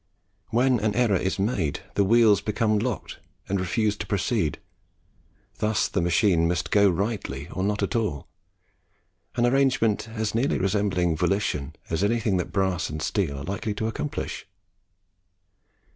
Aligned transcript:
When 0.49 0.79
an 0.79 0.95
error 0.95 1.15
is 1.15 1.37
made, 1.37 1.81
the 1.93 2.03
wheels 2.03 2.41
become 2.41 2.79
locked 2.79 3.19
and 3.47 3.59
refuse 3.59 3.95
to 3.97 4.07
proceed; 4.07 4.57
thus 5.59 5.87
the 5.87 6.01
machine 6.01 6.47
must 6.47 6.71
go 6.71 6.89
rightly 6.89 7.49
or 7.51 7.61
not 7.61 7.83
at 7.83 7.95
all, 7.95 8.27
an 9.35 9.45
arrangement 9.45 10.09
as 10.09 10.33
nearly 10.33 10.57
resembling 10.57 11.15
volition 11.15 11.75
as 11.91 12.03
anything 12.03 12.37
that 12.37 12.51
brass 12.51 12.89
and 12.89 12.99
steel 12.99 13.37
are 13.37 13.43
likely 13.43 13.75
to 13.75 13.85
accomplish. 13.85 14.47